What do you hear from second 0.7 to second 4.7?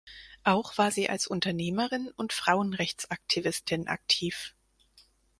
war sie als Unternehmerin und Frauenrechtsaktivistin aktiv.